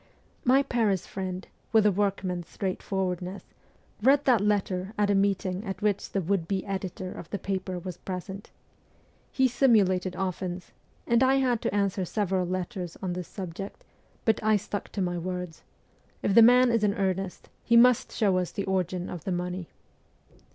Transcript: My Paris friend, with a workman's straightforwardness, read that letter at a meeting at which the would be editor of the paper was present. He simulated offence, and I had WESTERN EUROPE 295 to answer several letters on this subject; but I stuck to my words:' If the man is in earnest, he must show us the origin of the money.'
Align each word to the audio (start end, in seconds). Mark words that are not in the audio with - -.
My 0.43 0.63
Paris 0.63 1.05
friend, 1.05 1.47
with 1.71 1.85
a 1.85 1.91
workman's 1.91 2.49
straightforwardness, 2.49 3.43
read 4.01 4.25
that 4.25 4.41
letter 4.41 4.95
at 4.97 5.11
a 5.11 5.13
meeting 5.13 5.63
at 5.63 5.83
which 5.83 6.09
the 6.11 6.21
would 6.21 6.47
be 6.47 6.65
editor 6.65 7.11
of 7.11 7.29
the 7.29 7.37
paper 7.37 7.77
was 7.77 7.97
present. 7.97 8.49
He 9.31 9.47
simulated 9.47 10.15
offence, 10.15 10.71
and 11.05 11.21
I 11.21 11.35
had 11.35 11.63
WESTERN 11.63 11.73
EUROPE 11.73 11.91
295 11.93 11.93
to 11.93 11.99
answer 11.99 12.05
several 12.05 12.47
letters 12.47 12.97
on 13.03 13.13
this 13.13 13.27
subject; 13.27 13.83
but 14.25 14.41
I 14.43 14.55
stuck 14.57 14.89
to 14.93 15.03
my 15.03 15.19
words:' 15.19 15.61
If 16.23 16.33
the 16.33 16.41
man 16.41 16.71
is 16.71 16.83
in 16.83 16.95
earnest, 16.95 17.49
he 17.63 17.77
must 17.77 18.11
show 18.11 18.39
us 18.39 18.51
the 18.51 18.65
origin 18.65 19.07
of 19.07 19.23
the 19.23 19.31
money.' 19.31 19.69